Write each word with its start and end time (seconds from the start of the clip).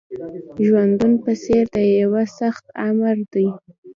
ژوندون 0.65 1.13
په 1.23 1.31
څېر 1.43 1.63
د 1.75 1.77
یوه 2.01 2.23
سخت 2.39 2.65
آمر 2.89 3.17
دی 3.33 3.47